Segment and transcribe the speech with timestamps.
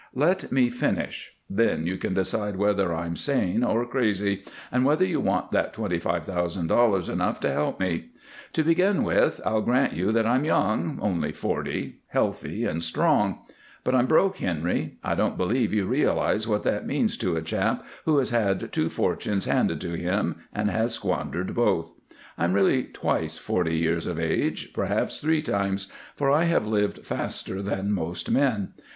[0.15, 5.19] "Let me finish; then you can decide whether I'm sane or crazy, and whether you
[5.19, 8.09] want that twenty five thousand dollars enough to help me.
[8.53, 13.43] To begin with, I'll grant you that I'm young only forty healthy and strong.
[13.83, 14.97] But I'm broke, Henry.
[15.03, 18.89] I don't believe you realize what that means to a chap who has had two
[18.89, 21.93] fortunes handed to him and has squandered both.
[22.39, 27.61] I'm really twice forty years of age, perhaps three times, for I have lived faster
[27.61, 28.73] than most men.